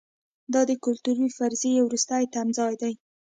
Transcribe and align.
دا 0.53 0.61
د 0.69 0.71
کلتوري 0.85 1.27
فرضیې 1.37 1.79
وروستی 1.83 2.23
تمځای 2.33 2.73
دی. 2.81 2.93